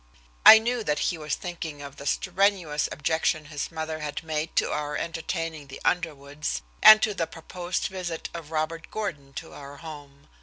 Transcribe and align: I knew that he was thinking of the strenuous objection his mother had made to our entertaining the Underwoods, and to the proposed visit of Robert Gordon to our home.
I 0.47 0.57
knew 0.57 0.83
that 0.83 0.97
he 0.97 1.19
was 1.19 1.35
thinking 1.35 1.79
of 1.83 1.97
the 1.97 2.07
strenuous 2.07 2.89
objection 2.91 3.45
his 3.45 3.71
mother 3.71 3.99
had 3.99 4.23
made 4.23 4.55
to 4.55 4.71
our 4.71 4.97
entertaining 4.97 5.67
the 5.67 5.79
Underwoods, 5.85 6.63
and 6.81 6.99
to 7.03 7.13
the 7.13 7.27
proposed 7.27 7.85
visit 7.85 8.27
of 8.33 8.49
Robert 8.49 8.89
Gordon 8.89 9.31
to 9.33 9.53
our 9.53 9.77
home. 9.77 10.27